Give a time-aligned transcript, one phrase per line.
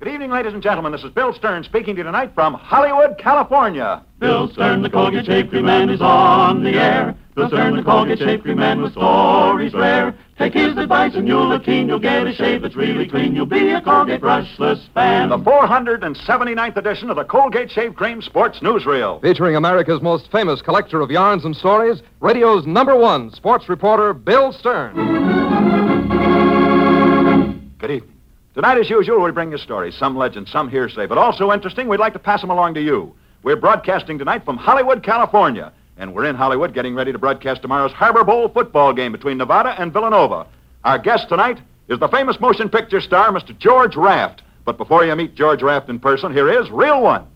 [0.00, 0.92] Good evening, ladies and gentlemen.
[0.92, 4.02] This is Bill Stern speaking to you tonight from Hollywood, California.
[4.18, 7.14] Bill Stern, the Colgate Shave Cream Man, is on the air.
[7.34, 10.16] Bill Stern, the Colgate Shave Cream Man, with stories rare.
[10.38, 11.86] Take his advice and you'll look keen.
[11.86, 13.34] You'll get a shave that's really clean.
[13.34, 15.28] You'll be a Colgate brushless fan.
[15.28, 19.20] The 479th edition of the Colgate Shave Cream Sports Newsreel.
[19.20, 24.50] Featuring America's most famous collector of yarns and stories, radio's number one sports reporter, Bill
[24.50, 24.96] Stern.
[27.76, 28.19] Good evening.
[28.52, 31.86] Tonight, as usual, we bring you stories, some legend, some hearsay, but also interesting.
[31.86, 33.14] We'd like to pass them along to you.
[33.44, 37.92] We're broadcasting tonight from Hollywood, California, and we're in Hollywood getting ready to broadcast tomorrow's
[37.92, 40.48] Harbor Bowl football game between Nevada and Villanova.
[40.82, 43.56] Our guest tonight is the famous motion picture star, Mr.
[43.56, 44.42] George Raft.
[44.64, 47.28] But before you meet George Raft in person, here is Reel One.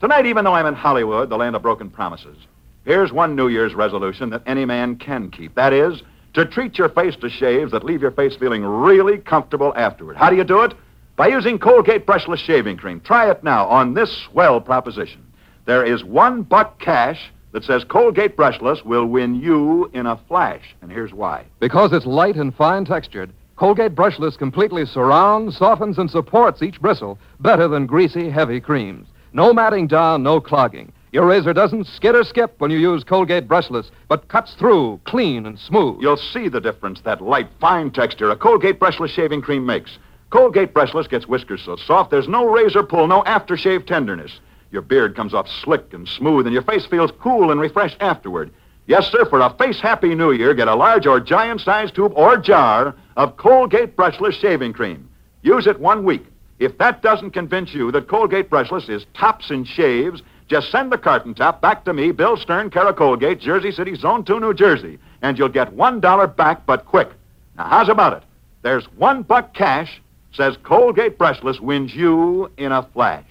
[0.00, 2.38] Tonight, even though I'm in Hollywood, the land of broken promises,
[2.84, 5.54] here's one New Year's resolution that any man can keep.
[5.54, 6.02] That is,
[6.36, 10.18] to treat your face to shaves that leave your face feeling really comfortable afterward.
[10.18, 10.74] How do you do it?
[11.16, 13.00] By using Colgate brushless shaving cream.
[13.00, 15.24] Try it now on this swell proposition.
[15.64, 20.74] There is one buck cash that says Colgate brushless will win you in a flash.
[20.82, 21.46] And here's why.
[21.58, 27.18] Because it's light and fine textured, Colgate Brushless completely surrounds, softens, and supports each bristle
[27.40, 29.08] better than greasy, heavy creams.
[29.32, 30.92] No matting down, no clogging.
[31.12, 35.46] Your razor doesn't skid or skip when you use Colgate Brushless, but cuts through clean
[35.46, 36.02] and smooth.
[36.02, 39.98] You'll see the difference that light, fine texture a Colgate brushless shaving cream makes.
[40.30, 44.40] Colgate brushless gets whiskers so soft there's no razor pull, no aftershave tenderness.
[44.72, 48.52] Your beard comes off slick and smooth, and your face feels cool and refreshed afterward.
[48.88, 52.12] Yes, sir, for a face happy new year, get a large or giant sized tube
[52.16, 55.08] or jar of Colgate brushless shaving cream.
[55.42, 56.26] Use it one week.
[56.58, 60.98] If that doesn't convince you that Colgate brushless is tops in shaves, just send the
[60.98, 64.98] carton top back to me, Bill Stern, Cara Colgate, Jersey City, Zone 2, New Jersey,
[65.22, 67.08] and you'll get $1 back, but quick.
[67.56, 68.22] Now, how's about it?
[68.62, 70.00] There's one buck cash,
[70.32, 73.24] says Colgate brushless wins you in a flash.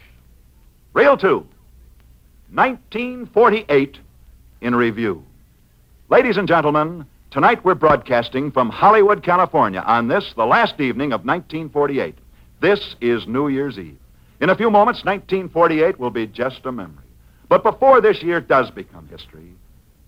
[0.93, 1.45] Reel 2,
[2.51, 3.97] 1948
[4.61, 5.23] in review.
[6.09, 11.25] Ladies and gentlemen, tonight we're broadcasting from Hollywood, California on this, the last evening of
[11.25, 12.15] 1948.
[12.61, 13.97] This is New Year's Eve.
[14.41, 17.04] In a few moments, 1948 will be just a memory.
[17.47, 19.53] But before this year does become history,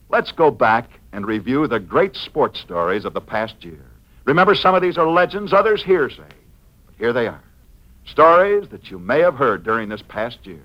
[0.09, 3.85] let's go back and review the great sports stories of the past year.
[4.25, 6.23] Remember, some of these are legends, others hearsay.
[6.85, 7.43] But here they are.
[8.05, 10.63] Stories that you may have heard during this past year.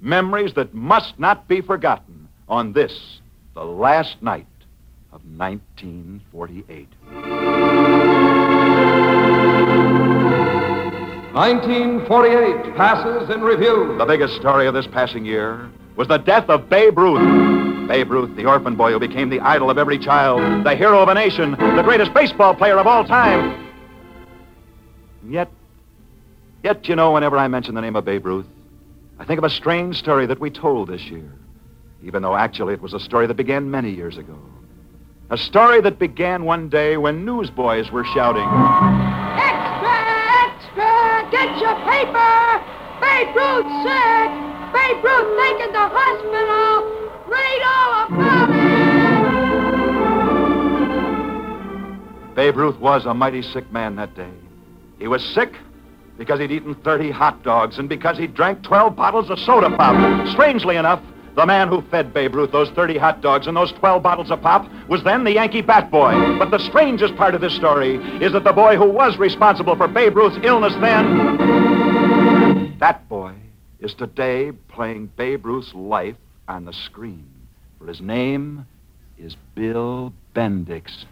[0.00, 3.20] Memories that must not be forgotten on this,
[3.54, 4.46] the last night
[5.12, 6.88] of 1948.
[11.34, 13.96] 1948 passes in review.
[13.98, 17.88] The biggest story of this passing year was the death of Babe Ruth.
[17.88, 21.08] Babe Ruth, the orphan boy who became the idol of every child, the hero of
[21.08, 23.70] a nation, the greatest baseball player of all time.
[25.28, 25.50] Yet,
[26.62, 28.46] yet, you know, whenever I mention the name of Babe Ruth,
[29.18, 31.30] I think of a strange story that we told this year,
[32.02, 34.38] even though actually it was a story that began many years ago.
[35.30, 38.48] A story that began one day when newsboys were shouting,
[39.38, 39.96] Extra!
[40.44, 41.28] Extra!
[41.30, 42.62] Get your paper!
[43.00, 44.51] Babe Ruth sick!
[44.82, 46.82] Babe Ruth taken to hospital!
[47.28, 48.50] Read all about
[52.28, 52.34] it!
[52.34, 54.32] Babe Ruth was a mighty sick man that day.
[54.98, 55.54] He was sick
[56.18, 60.26] because he'd eaten 30 hot dogs and because he drank 12 bottles of soda pop.
[60.26, 61.00] Strangely enough,
[61.36, 64.42] the man who fed Babe Ruth those 30 hot dogs and those 12 bottles of
[64.42, 66.12] pop was then the Yankee Bat Boy.
[66.38, 69.86] But the strangest part of this story is that the boy who was responsible for
[69.86, 73.32] Babe Ruth's illness then, that boy
[73.82, 76.14] is today playing Babe Ruth's life
[76.46, 77.26] on the screen.
[77.78, 78.64] for his name
[79.18, 81.04] is Bill Bendix.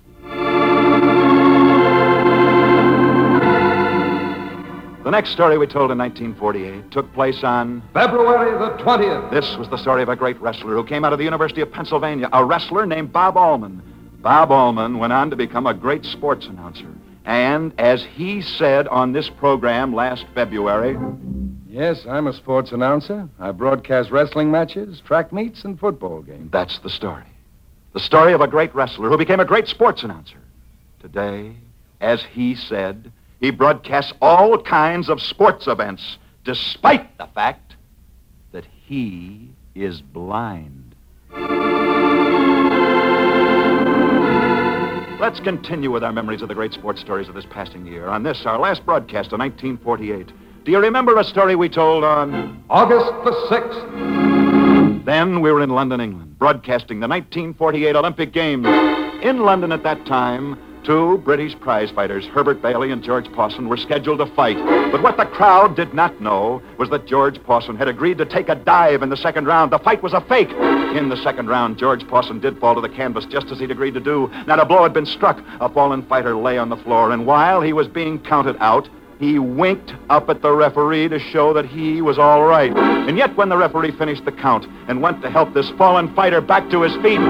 [5.02, 9.32] The next story we told in 1948 took place on February the 20th.
[9.32, 11.72] This was the story of a great wrestler who came out of the University of
[11.72, 13.82] Pennsylvania, a wrestler named Bob Allman.
[14.20, 16.86] Bob Allman went on to become a great sports announcer.
[17.24, 20.96] And as he said on this program last February,
[21.70, 23.28] Yes, I'm a sports announcer.
[23.38, 26.50] I broadcast wrestling matches, track meets, and football games.
[26.50, 27.22] that's the story.
[27.92, 30.38] The story of a great wrestler who became a great sports announcer.
[31.00, 31.54] Today,
[32.00, 37.76] as he said, he broadcasts all kinds of sports events, despite the fact
[38.50, 40.96] that he is blind.
[45.20, 48.08] Let's continue with our memories of the great sports stories of this passing year.
[48.08, 50.32] On this, our last broadcast of 1948.
[50.62, 55.04] Do you remember a story we told on August the 6th.
[55.06, 58.66] Then we were in London, England, broadcasting the 1948 Olympic Games.
[59.22, 63.78] In London at that time, two British prize fighters, Herbert Bailey and George Pawson, were
[63.78, 64.58] scheduled to fight.
[64.92, 68.50] But what the crowd did not know was that George Pawson had agreed to take
[68.50, 69.72] a dive in the second round.
[69.72, 70.50] The fight was a fake.
[70.50, 73.94] In the second round, George Pawson did fall to the canvas just as he'd agreed
[73.94, 74.30] to do.
[74.46, 75.42] Not a blow had been struck.
[75.58, 78.90] A fallen fighter lay on the floor, and while he was being counted out,
[79.20, 82.74] he winked up at the referee to show that he was all right.
[82.74, 86.40] And yet, when the referee finished the count and went to help this fallen fighter
[86.40, 87.20] back to his feet,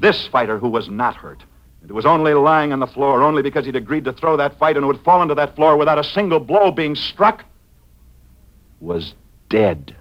[0.00, 1.42] this fighter who was not hurt,
[1.80, 4.56] and who was only lying on the floor only because he'd agreed to throw that
[4.60, 7.44] fight and who had fallen that floor without a single blow being struck,
[8.80, 9.14] was
[9.48, 9.96] dead.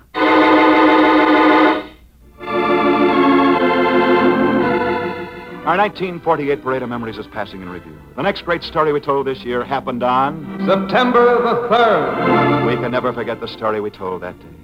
[5.61, 7.95] Our 1948 Parade of Memories is passing in review.
[8.15, 10.57] The next great story we told this year happened on.
[10.65, 12.65] September the 3rd.
[12.65, 14.55] We can never forget the story we told that day.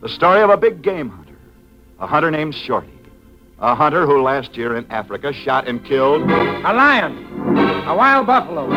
[0.00, 1.38] The story of a big game hunter,
[2.00, 2.90] a hunter named Shorty.
[3.60, 7.16] A hunter who last year in Africa shot and killed A lion,
[7.86, 8.68] a wild buffalo,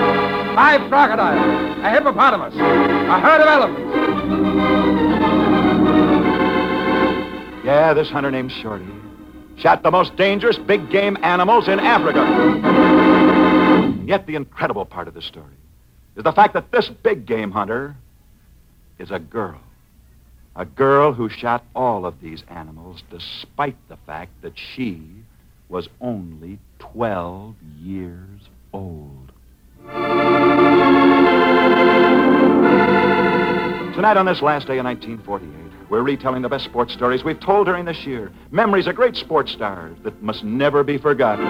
[0.53, 3.95] five crocodiles, a hippopotamus, a herd of elephants.
[7.65, 8.85] Yeah, this hunter named Shorty
[9.57, 12.23] shot the most dangerous big game animals in Africa.
[14.05, 15.53] Yet, the incredible part of this story
[16.15, 17.95] is the fact that this big game hunter
[18.99, 19.59] is a girl.
[20.55, 25.01] A girl who shot all of these animals despite the fact that she
[25.67, 28.41] was only 12 years
[28.71, 29.31] old.
[33.95, 37.67] Tonight, on this last day of 1948, we're retelling the best sports stories we've told
[37.67, 38.31] during this year.
[38.51, 41.45] Memories of great sports stars that must never be forgotten.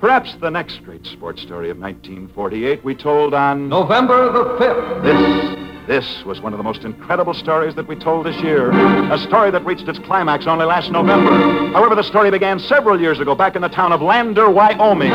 [0.00, 3.68] Perhaps the next great sports story of 1948 we told on.
[3.68, 5.02] November the 5th.
[5.02, 5.66] This.
[5.86, 8.70] This was one of the most incredible stories that we told this year.
[9.12, 11.32] A story that reached its climax only last November.
[11.72, 15.10] However, the story began several years ago back in the town of Lander, Wyoming.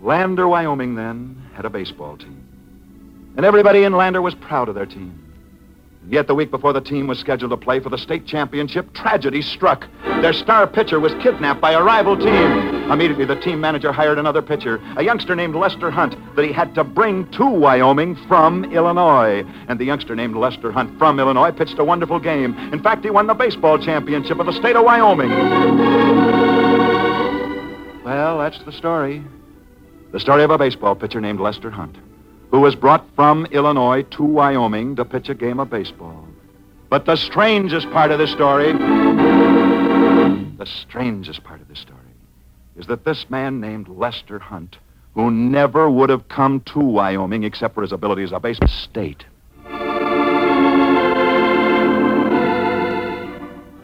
[0.00, 2.49] Lander, Wyoming, then, had a baseball team.
[3.36, 5.26] And everybody in Lander was proud of their team.
[6.02, 8.92] And yet, the week before the team was scheduled to play for the state championship,
[8.94, 9.86] tragedy struck.
[10.22, 12.90] Their star pitcher was kidnapped by a rival team.
[12.90, 16.74] Immediately, the team manager hired another pitcher, a youngster named Lester Hunt, that he had
[16.74, 19.44] to bring to Wyoming from Illinois.
[19.68, 22.56] And the youngster named Lester Hunt from Illinois pitched a wonderful game.
[22.72, 25.30] In fact, he won the baseball championship of the state of Wyoming.
[28.04, 29.22] Well, that's the story.
[30.12, 31.96] The story of a baseball pitcher named Lester Hunt,
[32.50, 36.26] who was brought from Illinois to Wyoming to pitch a game of baseball.
[36.88, 41.98] But the strangest part of this story, the strangest part of this story,
[42.76, 44.78] is that this man named Lester Hunt,
[45.14, 49.24] who never would have come to Wyoming except for his ability as a baseball state.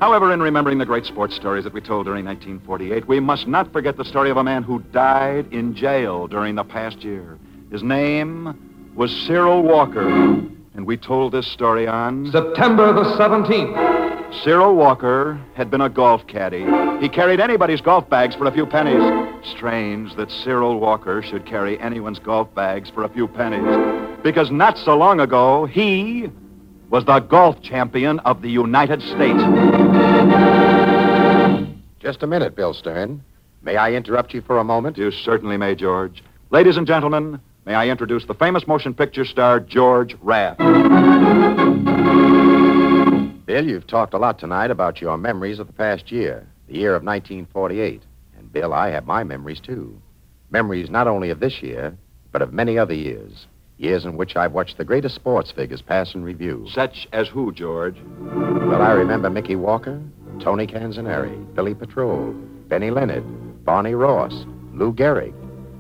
[0.01, 3.73] However, in remembering the great sports stories that we told during 1948, we must not
[3.73, 7.39] forget the story of a man who died in jail during the past year.
[7.71, 12.31] His name was Cyril Walker, and we told this story on.
[12.31, 14.45] September the 17th.
[14.45, 16.65] Cyril Walker had been a golf caddy.
[17.01, 19.03] He carried anybody's golf bags for a few pennies.
[19.57, 24.23] Strange that Cyril Walker should carry anyone's golf bags for a few pennies.
[24.23, 26.31] Because not so long ago, he
[26.91, 29.43] was the golf champion of the United States.
[31.99, 33.25] Just a minute, Bill Stern.
[33.63, 34.97] May I interrupt you for a moment?
[34.97, 36.23] You certainly may, George.
[36.51, 40.59] Ladies and gentlemen, may I introduce the famous motion picture star, George Raft.
[43.45, 46.95] Bill, you've talked a lot tonight about your memories of the past year, the year
[46.95, 48.03] of 1948.
[48.39, 50.01] And, Bill, I have my memories, too.
[50.51, 51.97] Memories not only of this year,
[52.33, 53.47] but of many other years.
[53.79, 56.67] Years in which I've watched the greatest sports figures pass in review.
[56.73, 57.97] Such as who, George?
[58.21, 60.01] Well, I remember Mickey Walker,
[60.41, 62.33] Tony Canzoneri, Billy Petrolle,
[62.69, 63.25] Benny Leonard,
[63.65, 65.35] Barney Ross, Lou Gehrig,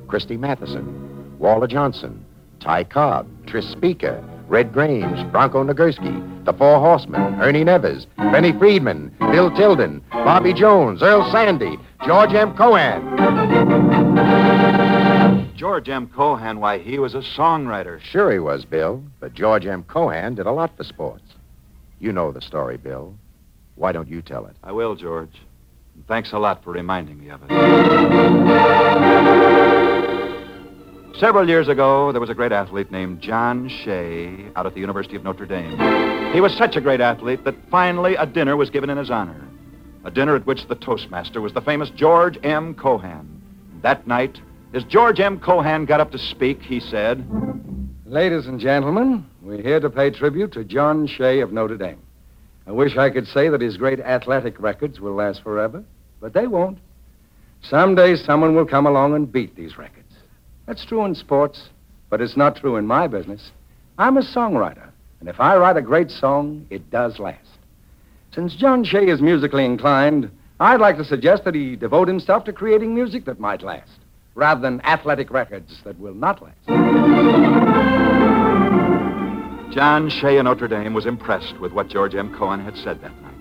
[0.08, 1.05] Christy Mathewson,
[1.38, 2.24] Walter Johnson,
[2.60, 9.14] Ty Cobb, Tris Speaker, Red Grange, Bronco Nagurski, The Four Horsemen, Ernie Nevers, Benny Friedman,
[9.18, 12.56] Bill Tilden, Bobby Jones, Earl Sande, George M.
[12.56, 13.16] Cohan.
[15.56, 16.06] George M.
[16.08, 18.00] Cohan, why, he was a songwriter.
[18.00, 19.82] Sure he was, Bill, but George M.
[19.84, 21.24] Cohan did a lot for sports.
[21.98, 23.14] You know the story, Bill.
[23.74, 24.56] Why don't you tell it?
[24.62, 25.34] I will, George.
[25.94, 29.55] And thanks a lot for reminding me of it.
[31.18, 35.16] Several years ago, there was a great athlete named John Shea out at the University
[35.16, 35.70] of Notre Dame.
[36.34, 39.42] He was such a great athlete that finally a dinner was given in his honor.
[40.04, 42.74] A dinner at which the Toastmaster was the famous George M.
[42.74, 43.40] Cohan.
[43.80, 44.38] That night,
[44.74, 45.40] as George M.
[45.40, 47.26] Cohan got up to speak, he said,
[48.04, 52.02] Ladies and gentlemen, we're here to pay tribute to John Shea of Notre Dame.
[52.66, 55.82] I wish I could say that his great athletic records will last forever,
[56.20, 56.76] but they won't.
[57.62, 59.95] Someday someone will come along and beat these records.
[60.66, 61.68] That's true in sports,
[62.10, 63.52] but it's not true in my business.
[63.98, 67.38] I'm a songwriter, and if I write a great song, it does last.
[68.34, 72.52] Since John Shea is musically inclined, I'd like to suggest that he devote himself to
[72.52, 74.00] creating music that might last,
[74.34, 76.66] rather than athletic records that will not last.
[79.72, 82.34] John Shea of Notre Dame was impressed with what George M.
[82.34, 83.32] Cohan had said that night.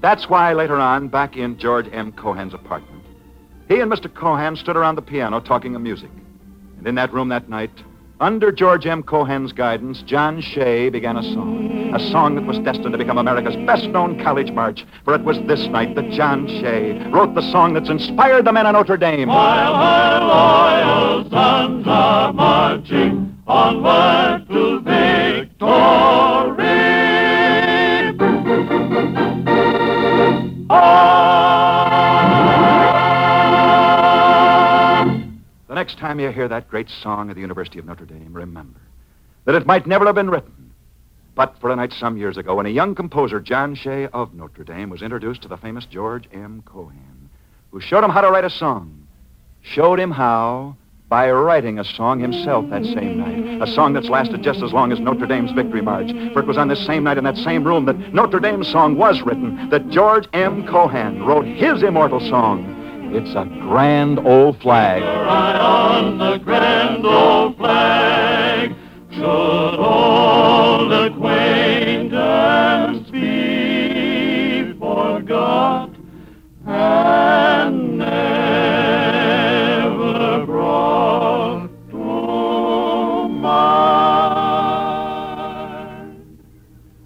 [0.00, 2.12] That's why later on, back in George M.
[2.12, 3.02] Cohan's apartment,
[3.68, 4.12] he and Mr.
[4.12, 6.10] Cohan stood around the piano talking of music.
[6.84, 7.70] In that room that night,
[8.20, 9.02] under George M.
[9.02, 11.94] Cohan's guidance, John Shea began a song.
[11.94, 14.84] A song that was destined to become America's best known college march.
[15.04, 18.66] For it was this night that John Shea wrote the song that's inspired the men
[18.66, 19.28] of Notre Dame.
[19.28, 26.83] While our loyal sons are marching onward to victory.
[35.84, 38.80] Next time you hear that great song of the University of Notre Dame, remember
[39.44, 40.72] that it might never have been written,
[41.34, 44.64] but for a night some years ago when a young composer, John Shea of Notre
[44.64, 46.62] Dame, was introduced to the famous George M.
[46.64, 47.28] Cohan,
[47.70, 49.06] who showed him how to write a song.
[49.60, 50.74] Showed him how
[51.10, 53.68] by writing a song himself that same night.
[53.68, 56.10] A song that's lasted just as long as Notre Dame's Victory March.
[56.32, 58.96] For it was on this same night in that same room that Notre Dame's song
[58.96, 60.66] was written, that George M.
[60.66, 62.83] Cohan wrote his immortal song.
[63.16, 65.00] It's a grand old flag.
[65.00, 68.74] Right on the grand old flag
[69.12, 75.90] should old acquaintance be forgot
[76.66, 78.14] and never
[80.44, 83.54] brought to mind.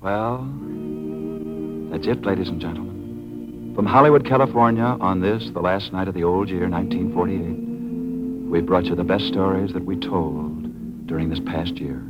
[0.01, 0.39] Well,
[1.91, 2.78] that's it, ladies and gentlemen.
[3.99, 8.95] Hollywood, California, on this, the last night of the old year, 1948, we brought you
[8.95, 12.01] the best stories that we told during this past year.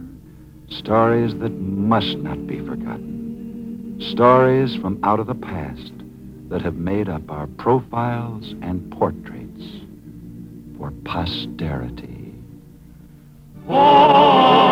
[0.69, 3.97] Stories that must not be forgotten.
[4.11, 5.95] Stories from out of the past
[6.51, 9.65] that have made up our profiles and portraits
[10.77, 12.35] for posterity.
[13.67, 14.68] Rail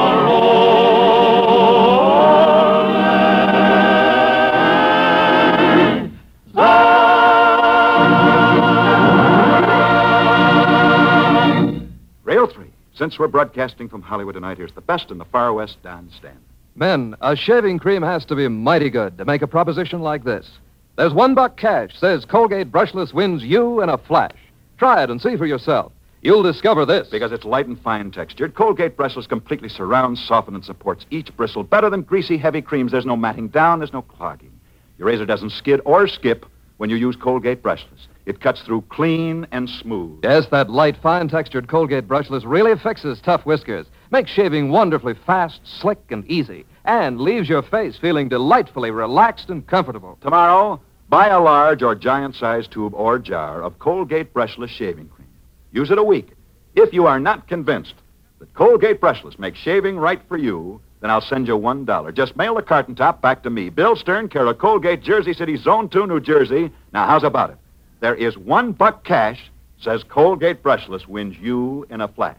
[12.97, 16.39] Since we're broadcasting from Hollywood tonight, here's the best in the Far West, Don Stanley.
[16.77, 20.51] Men, a shaving cream has to be mighty good to make a proposition like this.
[20.97, 24.37] There's one buck cash says Colgate brushless wins you in a flash.
[24.79, 25.93] Try it and see for yourself.
[26.23, 27.09] You'll discover this.
[27.09, 31.65] Because it's light and fine textured, Colgate brushless completely surrounds, softens, and supports each bristle
[31.65, 32.93] better than greasy, heavy creams.
[32.93, 34.59] There's no matting down, there's no clogging.
[34.97, 36.47] Your razor doesn't skid or skip
[36.79, 38.07] when you use Colgate brushless.
[38.27, 40.25] It cuts through clean and smooth.
[40.25, 45.61] Yes, that light, fine textured Colgate brushless really fixes tough whiskers, makes shaving wonderfully fast,
[45.65, 50.19] slick, and easy, and leaves your face feeling delightfully relaxed and comfortable.
[50.21, 55.29] Tomorrow, buy a large or giant sized tube or jar of Colgate brushless shaving cream.
[55.71, 56.31] Use it a week.
[56.75, 57.95] If you are not convinced
[58.41, 62.11] that Colgate brushless makes shaving right for you, then I'll send you one dollar.
[62.11, 65.57] Just mail the carton top back to me, Bill Stern, care of Colgate, Jersey City,
[65.57, 66.73] Zone 2, New Jersey.
[66.93, 67.59] Now, how's about it?
[68.01, 69.51] There is one buck cash,
[69.81, 72.37] says Colgate brushless wins you in a flash.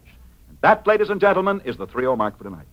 [0.48, 2.66] And that, ladies and gentlemen, is the 3 mark for tonight.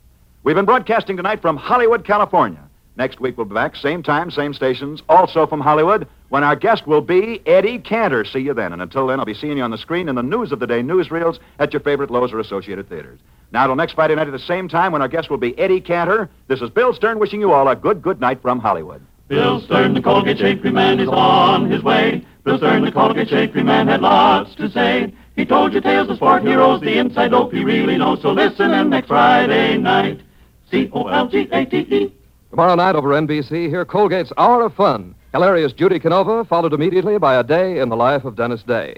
[0.44, 2.62] We've been broadcasting tonight from Hollywood, California.
[2.98, 6.88] Next week we'll be back, same time, same stations, also from Hollywood, when our guest
[6.88, 8.24] will be Eddie Cantor.
[8.24, 8.72] See you then.
[8.72, 10.68] And until then, I'll be seeing you on the screen in the News of the
[10.68, 13.20] Day newsreels at your favorite Loew's or Associated Theaters.
[13.52, 15.82] Now, till next Friday night at the same time when our guest will be Eddie
[15.82, 19.02] Cantor, this is Bill Stern wishing you all a good, good night from Hollywood.
[19.28, 22.24] Bill Stern, the Colgate Shapery Man, is on his way.
[22.46, 25.12] Bill Stern, the Colgate Shapery Man, had lots to say.
[25.36, 28.22] He told you tales of sport heroes, the inside dope he really knows.
[28.22, 30.22] So listen in next Friday night.
[30.70, 32.14] C-O-L-G-A-T-E.
[32.52, 35.16] Tomorrow night over NBC, hear Colgate's Hour of Fun.
[35.34, 38.96] Hilarious Judy Canova, followed immediately by a day in the life of Dennis Day.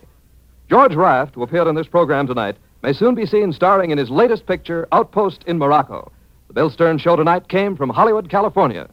[0.69, 4.09] George Raft, who appeared on this program tonight, may soon be seen starring in his
[4.09, 6.11] latest picture, Outpost in Morocco.
[6.49, 8.89] The Bill Stern Show tonight came from Hollywood, California.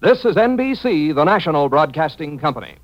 [0.00, 2.78] This is NBC, the national broadcasting company.